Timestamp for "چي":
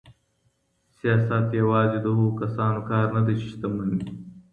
3.39-3.47